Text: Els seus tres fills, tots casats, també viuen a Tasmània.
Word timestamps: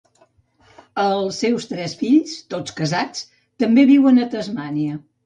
Els 1.01 1.41
seus 1.43 1.67
tres 1.73 1.93
fills, 1.99 2.33
tots 2.53 2.75
casats, 2.79 3.21
també 3.65 3.85
viuen 3.91 4.21
a 4.25 4.27
Tasmània. 4.37 4.99